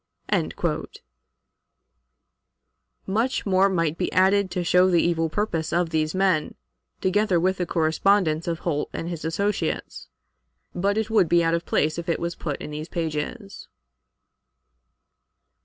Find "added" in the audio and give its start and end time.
4.11-4.49